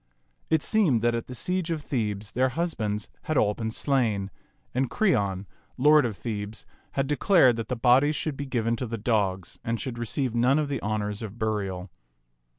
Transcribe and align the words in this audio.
It 0.49 0.63
seemed 0.63 1.01
that 1.03 1.13
at 1.13 1.27
the 1.27 1.35
siege 1.35 1.69
of 1.69 1.83
Thebes 1.83 2.31
their 2.31 2.49
husbands 2.49 3.07
had 3.25 3.37
all 3.37 3.53
been 3.53 3.69
slain, 3.69 4.31
and 4.73 4.89
Creon, 4.89 5.45
lord 5.77 6.07
of 6.07 6.17
22 6.17 6.17
t^t 6.17 6.17
Mnx^^f^ 6.17 6.23
t(xit 6.23 6.23
Thebes, 6.49 6.65
had 6.93 7.05
declared 7.05 7.55
that 7.57 7.67
the 7.67 7.75
bodies 7.75 8.15
should 8.15 8.35
be 8.35 8.47
given 8.47 8.75
to 8.77 8.87
the 8.87 8.97
dogs 8.97 9.59
and 9.63 9.79
should 9.79 9.99
receive 9.99 10.33
none 10.33 10.57
of 10.57 10.69
the 10.69 10.81
honors 10.81 11.21
of 11.21 11.37
burial. 11.37 11.91